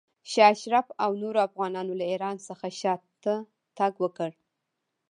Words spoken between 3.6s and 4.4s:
تګ وکړ.